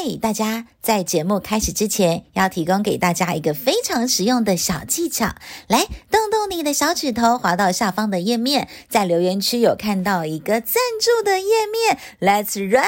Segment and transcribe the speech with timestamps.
[0.00, 0.66] 嗨，大家！
[0.80, 5.34] 在节目开始之前，要提供给大家一个非常实用的小技巧。
[5.66, 12.86] 来，动动你的小指头，滑到下方的页面，在留言区有看到一个赞助的页面，Let's Right，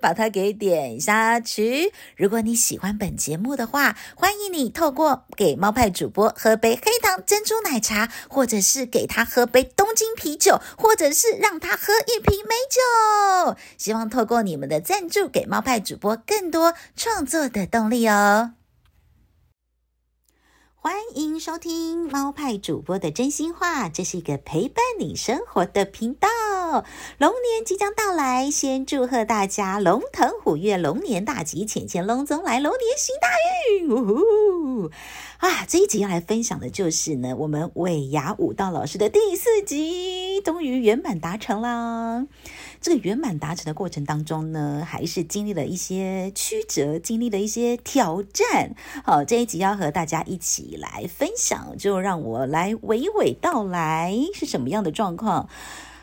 [0.00, 1.92] 把它给点下去。
[2.16, 13.56] 如果你喜欢本节目的话，欢迎你透过给猫派主播喝杯黑糖珍珠奶茶，或者是给他喝杯东京啤酒，或者是让他喝一瓶美酒。
[13.76, 16.61] 希望透过你们的赞助，给猫派主播更多
[16.94, 18.52] 创作的动力哦！
[20.74, 26.28] 欢迎收听猫派主播的真心话，这是一个陪伴你生活的频道。
[27.18, 33.28] 龙年即将到来，先祝贺大家龙腾虎跃，龙年大吉，浅浅龙总来，龙年行大
[33.70, 33.88] 运！
[33.88, 34.90] 呜呼！
[35.38, 42.26] 啊，这一集要来分享的就是呢，我们尾牙舞蹈老师的第四集，终于圆满达成了。
[42.82, 48.74] 这个圆满达成的过程当中呢，还是经历了一些曲折，经历了一些挑战。
[49.04, 55.48] 好，这一集要和大家一起来分享，就让我来娓娓道来是什么样的状况。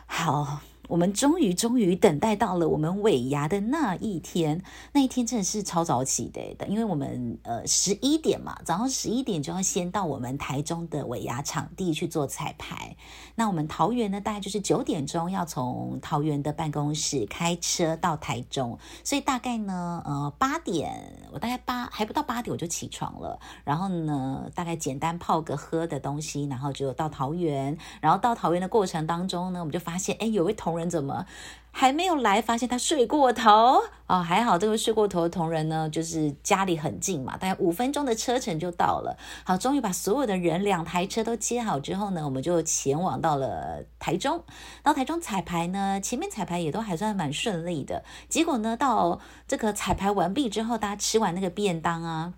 [0.06, 0.62] 好。
[0.90, 12.98] 我们终于终于等待到了我们尾牙的那一天，那一天真的是超早起的，因为我们呃十一点嘛，早上十一点就要先到我们台中的尾牙场地去做彩排。
[13.36, 31.26] 那我们桃园呢，大概就是九点钟要从桃园的办公室开车到台中，所以大概呢，呃八点，我大概八还不到八点我就起床了，然后呢，大概简单泡个喝的东西，然后就到桃园，然后到桃园的过程当中呢，我们就发现，哎，有位同人怎么
[31.72, 32.42] 还没有来？
[32.42, 39.16] 发现他睡过头哦，还好这位睡过头的同仁呢，就是家里很近嘛，大概五分钟的车程就到了。
[39.44, 44.44] 好，终于把所有的人两台车都接好之后呢，我们就前往到了台中。
[44.82, 48.04] 到台中彩排呢，前面彩排也都还算蛮顺利的。
[48.28, 52.34] 结果呢，到这个彩排完毕之后，大家吃完那个便当啊，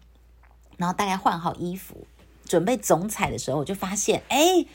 [0.76, 2.06] 然后大家换好衣服，
[2.44, 4.66] 准备总彩的时候，我就发现，哎。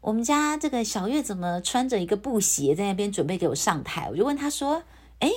[0.00, 4.08] 我们家这个小月怎么穿着一个布鞋在那边准备给我上台？
[4.10, 4.82] 我就问他说
[5.20, 5.30] ：“诶，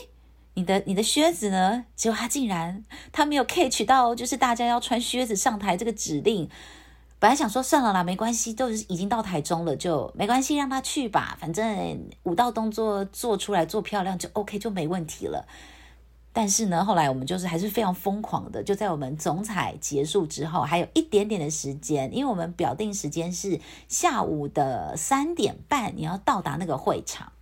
[0.54, 6.50] 你的你的靴子呢？”结果他竟然他没有 catch 到，就是大家要穿靴子上台这个指令。
[7.20, 11.38] 本来想说算了啦，没关系，都已经到台中了，就没关系，让他去吧。
[11.40, 15.48] 反正舞蹈动作做出来做漂亮就 OK，就没问题了。
[16.34, 23.60] 但是呢，后来我们就是还是非常疯狂的，就在我们总彩结束之后，还有一点点的时间，因为我们表定时间是
[23.90, 27.34] 下午的三点半，你要到达那个会场。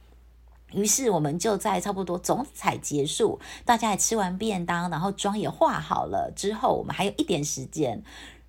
[0.73, 8.01] 于是我们就在差不多总彩结束，大家也吃完便当，然后妆也化好了之后，我们还有一点时间，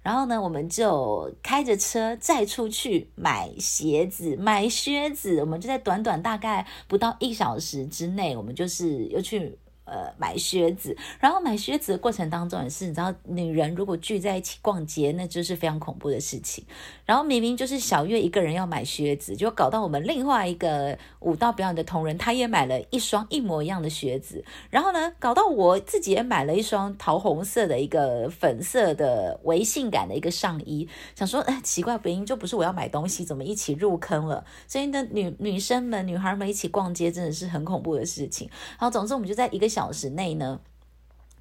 [0.02, 5.40] 然后呢，我们就开着车再出去买鞋子、买靴子。
[5.40, 9.58] 我们就在短短大概不到一小时之内，我们就是又去。
[9.90, 16.64] 呃，买靴子，然后买靴子的过程当中也是，你知道，女人如果聚在一起逛街，那就是非常恐怖的事情。
[17.04, 24.44] 然后明明就是小月一个人要买靴子，就搞到我们另外一个舞蹈表演的同仁，他也买了一双一模一样的靴子。
[24.70, 34.44] 然后呢，搞到我自己也买了一双桃红色的一个粉色的微性感的一个上衣，想说，哎，奇怪，本应就不是我要买东西，怎么一起入坑了？
[34.68, 38.48] 所以呢，女女生们、女孩们一起逛街，真的是很恐怖的事情。
[38.78, 39.79] 然后，总之我们就在一个小。
[39.80, 40.60] 小时内呢，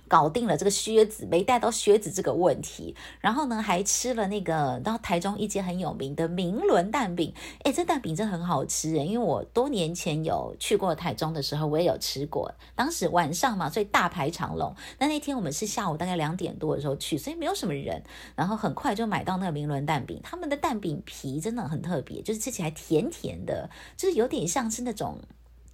[0.07, 7.33] 搞定了这个靴子，没带到靴子这个问题，然后呢，还吃了那个到台中一间很有名的明伦蛋饼，
[7.65, 14.73] 诶，这蛋饼真的很好吃诶，因为我多年前有去过台中的时候，我也有吃过，当时晚上嘛，所以大排长龙。
[14.99, 18.01] 那那天我们是下午大概两点多的时候去，所以没有什么人，
[18.37, 20.17] 然后很快就买到那个明伦蛋饼。
[20.23, 25.19] 他们的蛋饼皮真的很特别，就是吃起来甜甜的，就是有点像是那种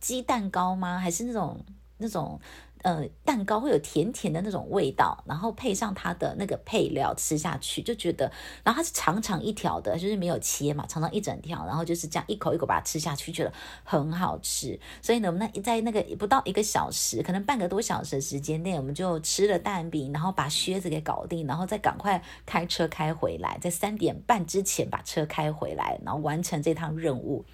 [0.02, 1.00] 鸡蛋糕吗？
[1.00, 1.58] 还是那种
[1.98, 2.40] 那种？
[2.84, 8.32] 呃，蛋糕会有甜甜的那种味道，然后配上它的那个配料吃下去，就觉得，
[8.64, 13.52] 然后它是长长一条的，就是没有切嘛，长长一整条，然后就是这样一口一口把它吃下去，觉得
[13.84, 14.80] 很好吃。
[15.02, 27.46] 所以呢，我们那在那个不到一个小时，可能半个多小时的时间内，我们就吃了蛋饼，然后把靴子给搞定，然后再赶快开车开回来，在三点半之前把车开回来，然后完成这趟任务。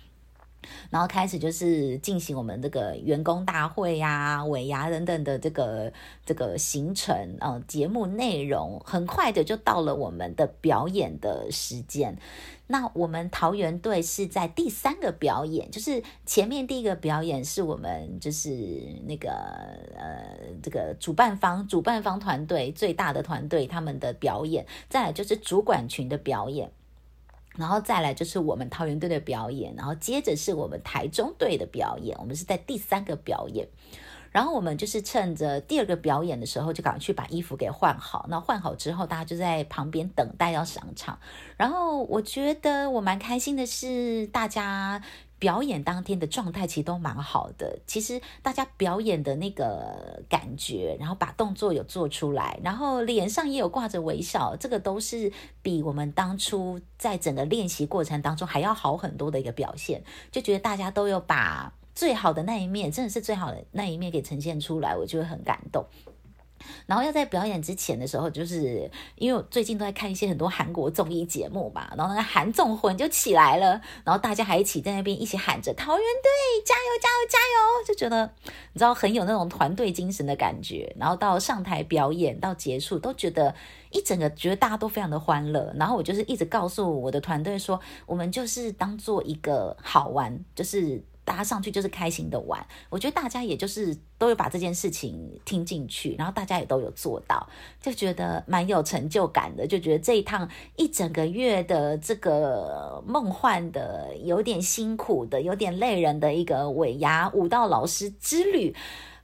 [0.89, 5.91] 然后开始就是进行我们这个员工大会呀、尾牙等等的这个
[6.25, 12.17] 这个行程啊、呃，节目内容很快的就到了我们的表演的时间。
[12.67, 18.49] 那我们桃园队是在第三个表演，就是前面第一个表演是我们就是
[19.05, 19.29] 那个
[19.97, 26.71] 呃这个主办方主办方团队最大的团队他们的表演，再来就是主管群的表演。
[27.57, 33.67] 然后再来就是我们桃园队的表演，然后接着是我们台中队的表演，我们是在第三个表演。
[34.31, 38.25] 然后我们就是趁着第二个表演的时候，就赶快去把衣服给换好。
[38.29, 41.19] 那换好之后，大家就在旁边等待要上场。
[41.57, 45.01] 然后我觉得我蛮开心的是，大家。
[45.41, 55.33] 表演当天的状态其实都蛮好的，其实大家表演的那个感觉，然后把动作有做出来，然后脸上也有挂着微笑，这个都是
[55.63, 65.83] 比我们当初在整个练习过程当中还要好很多的一个表现，就觉得大家都有把最好的那一面，真的是最好的那一面给呈现出来，我就会很感动。
[66.85, 78.31] 然后要在表演之前的时候，就是因为我最近都在看一些很多韩国综艺节目嘛，然后那个韩综魂就起来了，然后大家还一起在那边一起喊着“桃园队加油加油加油”，就觉得
[78.73, 80.95] 你知道很有那种团队精神的感觉。
[80.99, 83.53] 然后到上台表演到结束，都觉得
[83.91, 85.73] 一整个觉得大家都非常的欢乐。
[85.77, 91.03] 然后我就是一直告诉我的团队说，我们就是当做一个好玩，就是。
[91.23, 97.47] 大家上去就是开心的玩，我觉得大家也就是都有把这件事情听进去，然后大家也都有做到，
[97.79, 108.75] 就觉得蛮有成就感的，就觉得这一趟一整个月的这个梦幻的、有点辛苦的、有点累人的一个尾牙舞蹈老师之旅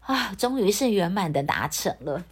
[0.01, 2.23] 啊，终于是圆满的达成了。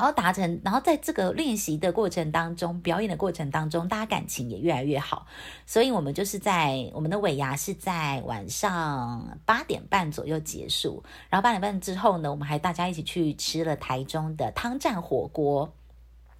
[0.00, 5.26] 然后达成，然后在这个练习的过程当中，表演的过程当中，大家感情也越来越好。
[5.66, 11.04] 所以，我们就是在我们的尾牙是在晚上八点半左右结束。
[11.28, 15.70] 然后八点半之后呢，我们还大家一起去吃了台中的汤站火锅。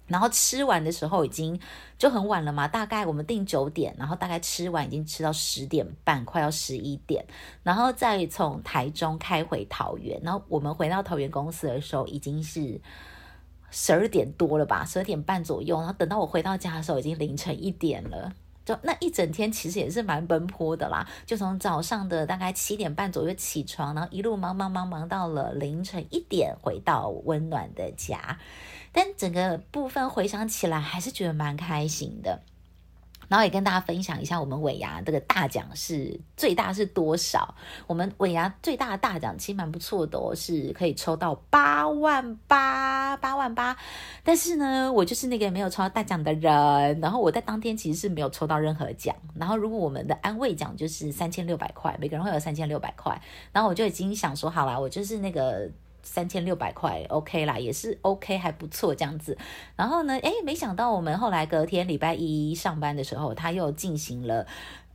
[0.07, 1.59] 然后吃完的时候已经
[1.99, 7.23] 就很晚了嘛，大概我们定九点，然后大概吃完已经吃到十点半，快要十一点。
[7.61, 10.19] 然后再从台中开回桃园。
[10.23, 12.81] 然后我们回到桃园公司的时候，已经是。
[13.71, 18.31] 十二点多了吧，十二点半左右，然后等到我回到家的时候，已经凌晨一点了。
[18.63, 21.07] 就那一整天，其实也是蛮奔波的啦。
[21.25, 28.37] 就从早上的大概七点半左右起床，然后一路忙忙忙忙到了凌晨一点，回到温暖的家。
[28.91, 32.41] 但整个部分回想起来，还是觉得蛮开心的。
[33.31, 37.55] 然后也跟大家分享一下，我们尾牙这个大奖是最大是多少？
[37.87, 43.77] 我们尾牙最大的大奖其实蛮不错的哦，是可以抽到八万八，八万八。
[44.21, 46.99] 但是呢，我就是那个没有抽到大奖的人。
[46.99, 49.15] 然后我在当天其实是没有抽到任何奖。
[49.33, 53.17] 然后如果我们的安慰奖就是三千六百块，每个人会有三千六百块。
[53.53, 55.71] 然后我就已经想说，好啦，我就是那个。
[56.03, 59.37] 三千六百块，OK 啦，也是 OK，还不错这样子。
[59.75, 64.45] 然后呢，诶，没想到我们后来隔天礼拜一上班的时候，他又进行了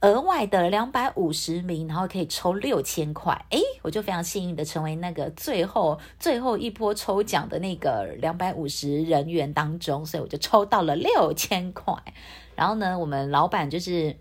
[0.01, 3.45] 额外的两百五十名，然后可以抽六千块。
[3.51, 11.95] 诶，我就非常幸运的成为那个最后最后一波抽奖的那个两百五十人员当中，所以我就抽到了六千块。
[12.55, 14.17] 然后呢，我们老板就是。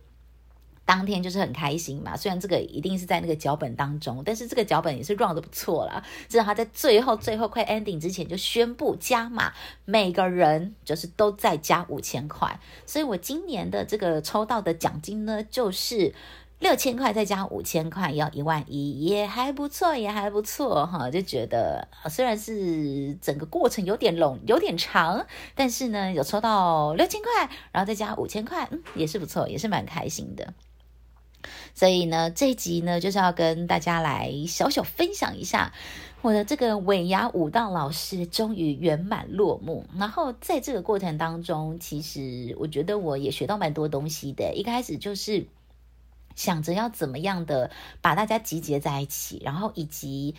[0.86, 6.04] 当天就是很开心嘛，虽然这个一定是在那个脚本当中，但是这个脚本也是 round 的不错啦。
[6.30, 9.52] 至少他在最后最后快 ending 之前就宣布加码，
[9.86, 12.60] 每个人就是都再加五千块。
[12.86, 16.14] 所以我今年的这个抽到的奖金呢，就是
[16.60, 21.10] 六千块再加五千块，要一万一，也还不错，也还不错哈。
[21.10, 30.54] 就觉得虽然是整个过程有点冗有点长，但是呢有抽到六千块，然后再加五千块，嗯，也是不错，也是蛮开心的。
[31.74, 35.74] 所以呢，这一集呢，就是要跟大家来小小分享一下
[36.22, 39.86] 我的这个尾牙舞蹈老师终于圆满落幕。
[39.96, 44.54] 然后在这个过程当中，其实我觉得我也学到蛮多东西的。
[44.56, 45.46] 一开始就是
[46.36, 47.70] 想着要怎么样的
[48.02, 50.34] 把大家集结在一起，然后以及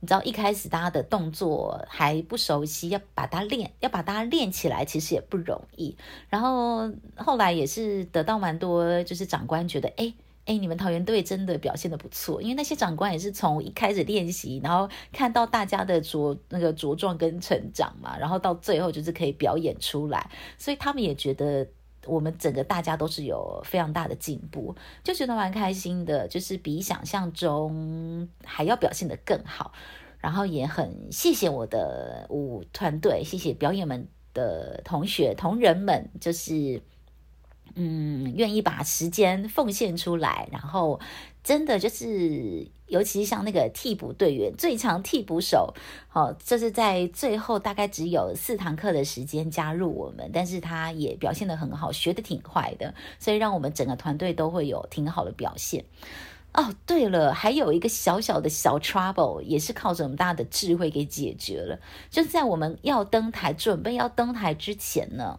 [0.00, 5.96] 你知道一开始大家的动作还不熟悉，要把它练，要把它练起来，其实也不容易。
[6.28, 10.12] 然后后来也是得到蛮多，就是长官觉得，哎。
[10.48, 21.68] 哎，你们桃园队真的表现得不错，因为那些长官也是从一开始练习，然后看到大家的茁那个茁壮跟成长嘛，然后到最后就是可以表演出来，所以他们也觉得
[22.06, 24.74] 我们整个大家都是有非常大的进步，
[25.04, 29.70] 就觉得蛮开心的，就是比想象中还要表现得更好，
[30.18, 36.80] 然后也很谢谢我的舞团队，谢谢表演们的同学同仁们，就是。
[37.74, 40.98] 嗯，愿意把时间奉献出来，然后
[41.44, 45.74] 真的就是，尤其是像那个替补队员、最强替补手，
[46.08, 55.84] 好，这是在最后大概只有四堂课的时间加入我们，但是他也表现得很好，学得挺快的，所以让我们整个团队都会有挺好的表现。
[56.54, 61.78] 哦，对了，还有一个小小的小 trouble，也是靠着我们大家的智慧给解决了，
[62.10, 65.38] 就是在我们要登台、准备要登台之前呢。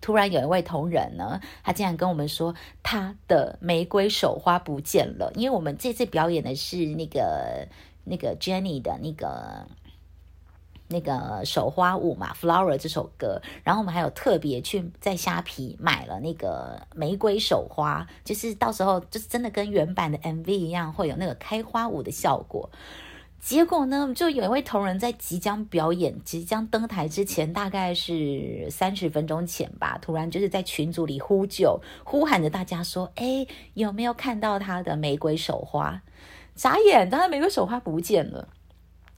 [0.00, 5.32] 突然有一位同仁呢，他竟然跟我们说他的玫瑰手花不见了。
[5.34, 7.66] 因为我们这次表演的是那个
[8.04, 9.66] 那个 Jenny 的那个。
[10.92, 22.68] 那个手花舞嘛，Flower 这首歌，然后我们还有特别去在虾皮买了那个玫瑰手花，就是到时候就是真的跟原版的 MV 一样，会有那个开花舞的效果。
[23.40, 36.02] 结果呢，就有一位同仁在即将表演、即将登台之前，大概是三十分钟前吧，突然就是在群组里呼救，呼喊着大家说：“哎，有没有看到他的玫瑰手花？”
[36.54, 38.46] 眨眼，他的玫瑰手花不见了。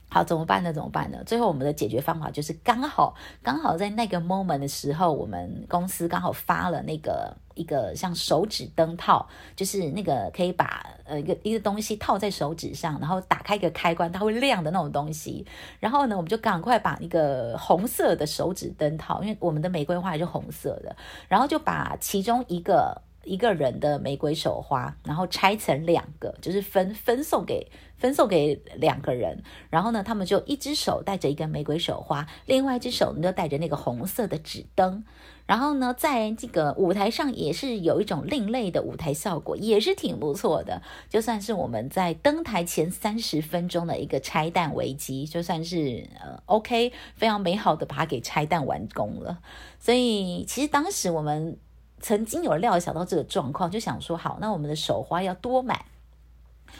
[0.09, 0.71] 好，怎么办呢？
[0.71, 1.21] 怎么办呢？
[1.25, 15.45] 最后我们的解决方法就是刚好刚好在那个 moment 的时候，我们公司刚好发了那个一个像手指灯套，就是那个可以把呃一个一个东西套在手指上，然后打开一个开关，它会亮的那种东西。
[15.79, 20.95] 然后呢，我们就赶快把一个红色的手指灯套，因为我们的玫瑰花也是红色的，
[21.27, 23.01] 然后就把其中一个。
[23.23, 29.43] 一个人的玫瑰手花，然后拆成两个，就是分分送给分送给两个人。
[29.69, 35.03] 然后呢，他们就一只手带着一个玫瑰手花，另外一只手呢就带着那个红色的纸灯。
[35.45, 40.81] 然后呢，在这个舞台上也是有一种另类的舞台效果，也是挺不错的。
[41.09, 49.39] 就算是我们在登台前三十分钟的一个拆弹危机，就算是呃 OK，非常美好的把它给拆弹完工了。
[49.79, 51.57] 所以其实当时我们。
[52.03, 55.85] 曾经有料想到这个状况，就想说好，那我们的手花要多买。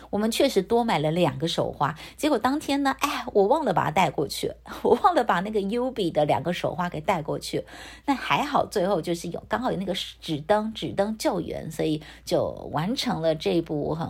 [0.10, 4.52] 我们确实多买了两个手花，结果当天呢，哎，我忘了把它带过去，
[4.82, 7.64] 我忘了把那个 UB 的两个手花给带过去。
[8.06, 14.10] 那还好，最后就是有刚好有那个纸灯，纸灯救援，所以就完成了这一部很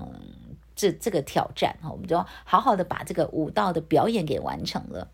[0.75, 1.77] 这这个挑战。
[1.83, 5.09] 我们就好好的把这个舞蹈的表演给完成了。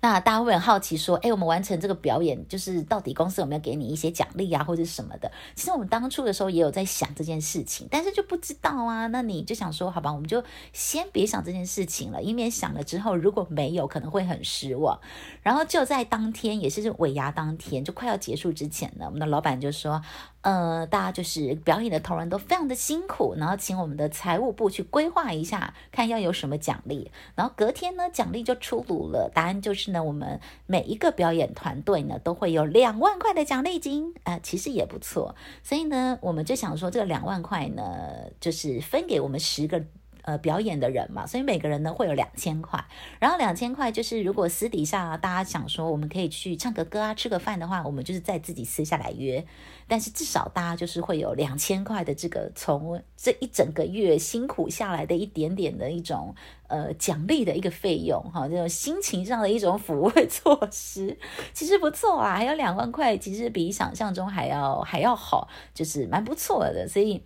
[0.00, 5.30] 那大家会很好奇说，哎，我们完成这个表演，就是到底公司有没有给你一些奖励啊，或者什么的？
[5.54, 9.06] 其实我们当初的时候也有在想这件事情，但是就不知道啊。
[9.08, 14.98] 那你就想说，好吧，我们就先别想这件事情了，以免想了之后如果没有，可能会很失望。
[15.42, 20.02] 然后就在当天，也是尾牙当天，就快要结束之前呢，我们的老板就说。
[20.42, 27.10] 呃，大家就是表演的同仁都非常的辛苦，然后请我们的财务部去规划一下，看要有什么奖励。
[27.34, 35.34] 然后隔天呢，奖励就出炉了，答案就是呢，我们每一个表演团队呢都会有两万块的奖励金，啊、呃，其实也不错。
[35.62, 37.82] 所以呢，我们就想说，这两万块呢，
[38.40, 39.84] 就是分给我们十个。
[40.22, 42.84] 呃，表演的人嘛，所以每个人呢会有两千块，
[43.18, 49.44] 然后两千块就是如果私底下大家想说我们可以去唱个歌啊，吃个饭的话，我们就是再自己私下来约，
[49.88, 56.32] 但是至少大家就是会有两千块的这个从这一整个月辛苦下来的一点点的一种
[56.68, 61.18] 呃奖励的一个费用哈，这种心情上的一种抚慰措施，
[61.52, 67.20] 其实不错啊，还有两万块，其实比想象中还要还要好，就是蛮不错的，所以。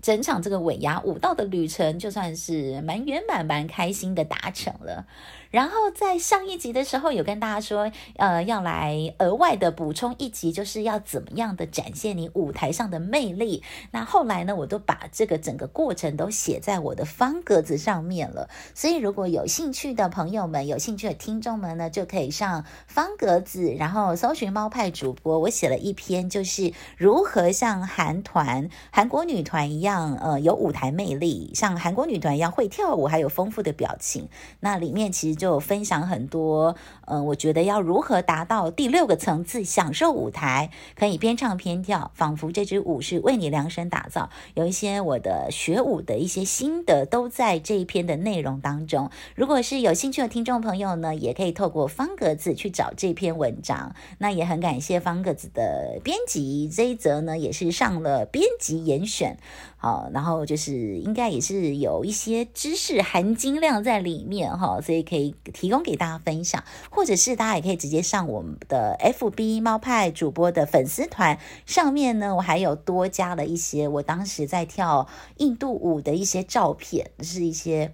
[0.00, 5.06] 整场这个尾牙舞蹈的旅程，就算是蛮圆满、蛮开心的达成了。
[5.50, 13.62] 然后在上一集的时候有跟大家说，呃，要来额外的补充一集，就是要怎么样的展现你舞台上的魅力。
[13.92, 18.50] 那后来呢，我都把这个整个过程都写在我的方格子上面了。
[18.74, 25.38] 所以如果有兴趣的朋友们、有兴趣的听众们呢，就可以上方格子，然后搜寻猫派主播。
[25.38, 34.28] 我写了一篇，就是如何像韩团、韩国女团一样，呃，有舞台魅力，像韩国女团一样会跳舞，还有丰富的表情。
[34.60, 35.37] 那里面其实。
[35.38, 36.76] 就分享很多，
[37.06, 44.28] 嗯，我觉得要如何达到第六个层次，享受舞台，可以边唱边跳，仿佛这支舞是为你量身打造。
[44.54, 49.10] 有一些我的学舞的一些心得都在这一篇的内容当中。
[49.34, 53.94] 如果是有兴趣的听众朋友呢，也可以透过方格子去找这篇文章。
[54.18, 59.38] 那也很感谢方格子的编辑，这一则呢也是上了编辑严选。
[59.80, 75.06] 好，然后就是应该也是有一些知识含金量在里面哈，所以可以提供给大家分享，或者是大家也可以直接上我们的 FB 猫派主播的粉丝团上面呢，我还有多加了一些我当时在跳
[75.36, 77.92] 印度舞的一些照片，是一些。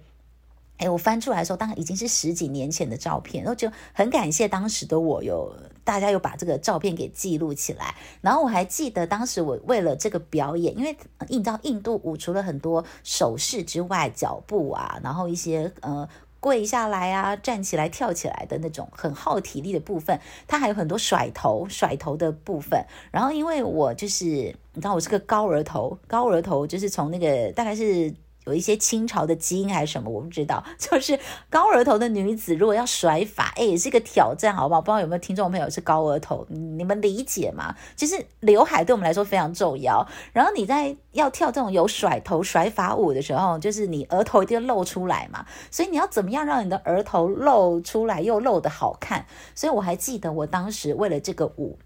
[0.77, 7.95] 哎，我翻出来的时候，当然已经是十几年前的照片，然后就很感谢当时的我有大家又把这个照片给记录起来。
[8.19, 10.97] 然后我还记得当时我为了这个表演，因为
[11.29, 16.09] 你知道印度舞除了很多手势之外，脚步啊，然后一些呃
[16.41, 22.83] 跪下来啊、站起来、跳起来的那种很耗体力的部分，它还有很多甩头、甩头的部分。
[23.11, 28.13] 然后因为我就是你知道我是个高额头，高额头就是从那个大概是。
[28.45, 30.63] 有一些清朝的基因还是什么，我不知道。
[30.77, 34.81] 就是高额头的女子如果要甩发，哎，也是一个挑战，好不好？
[34.81, 37.75] 不知道有没有听众朋友是高额头，你们理解吗？
[37.95, 40.07] 其实刘海对我们来说非常重要。
[40.31, 45.45] 然后你在要跳这种有甩头甩发舞的时候，就是你额头一定要露出来嘛。
[45.71, 49.25] 所以你要怎么样让你的额头露出来又露得好看？
[49.55, 51.79] 所以我还记得我当时为了这个舞。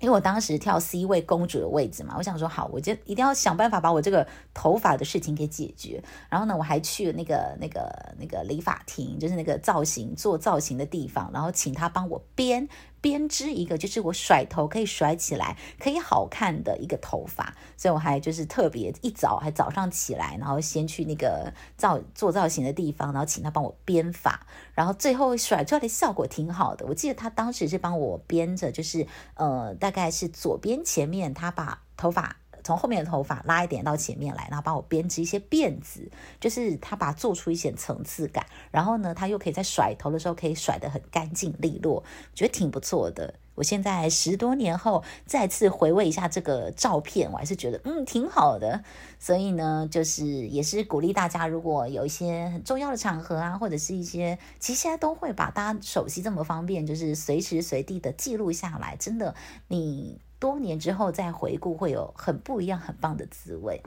[0.00, 6.02] 因为我当时跳 C 位公主的位置嘛，我想说好，我就一定要想办法把我这个头发的事情给解决。
[6.28, 12.68] 然后呢，我还去了那个那个那个理发厅，就是那个造型做造型的地方，然后请他帮我编。
[13.00, 26.84] 编织一个就是我甩头可以甩起来可以好看的一个头发，所以我还就是特别一早还早上起来，然后先去那个造做造型的地方，然后请他帮我编发，然后最后甩出来的效果挺好的。
[26.86, 32.39] 我记得他当时是帮我编着，就是呃大概是左边前面，他把头发。
[32.62, 38.46] 从后面的头发拉一点到前面来，然后帮我编织一些辫子，就是他把它做出一些层次感。
[38.70, 42.02] 然后呢，他又可以在甩头的时候可以甩得很干净利落，
[42.34, 43.34] 觉得挺不错的。
[43.56, 48.82] 我现在十多年后再次回味一下这个照片，我还是觉得嗯挺好的。
[49.18, 59.34] 所以呢，就是也是鼓励大家，如果有一些很重要的场合啊，或者是一些其实现在都会把大家手机这么方便，就是随时随地的记录下来，真的
[59.68, 60.18] 你。
[60.40, 63.80] 多年之后再回顾，会有很不一样、很棒的滋味。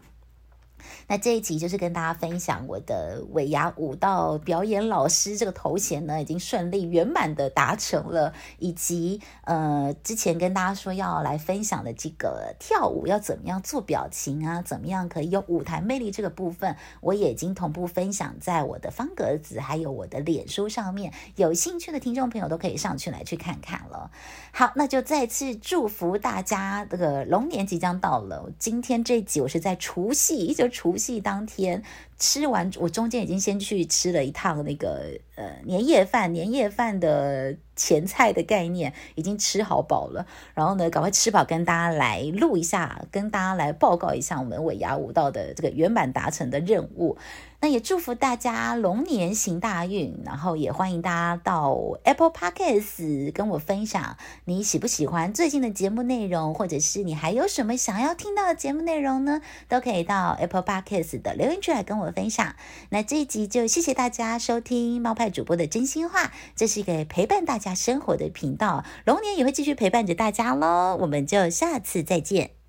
[1.08, 24.12] 那这一集就是跟大家分享我的尾牙舞蹈表演老师这个头衔呢，已经顺利圆满的达成了，以及呃之前跟大家说要来分享的这个跳舞要怎么样做表情啊，怎么样可以有舞台魅力这个部分，我也已经同步分享在我的方格子还有我的脸书上面，有兴趣的听众朋友都可以上去来去看看了。
[24.52, 30.73] 好，那就再次祝福大家，这个龙年即将到了，今天这一集我是在除夕就。
[30.74, 31.82] 除夕当天
[32.24, 47.18] 吃完，我中间已经先去吃了一趟那个呃年夜饭，年夜饭的前菜的概念已经吃好饱了，然后呢，赶快吃饱，跟大家来录一下，跟大家来报告一下我们尾牙舞蹈的这个圆满达成的任务。
[47.60, 59.42] 那也祝福大家龙年行大运，然后也欢迎大家到 Apple Podcast 跟我分享你喜不喜欢最近的节目内容，或者是你还有什么想要听到的节目内容呢？
[59.70, 62.56] 都可以到 Apple Podcast 的留言区来跟我分享。
[62.92, 72.63] 那这一集就谢谢大家收听猫派主播的真心话，这是一个陪伴大家生活的频道，龙年也会继续陪伴着大家喽，我们就下次再见。